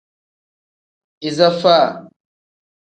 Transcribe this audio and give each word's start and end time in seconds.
Iza 1.27 1.49
faa. 1.61 1.89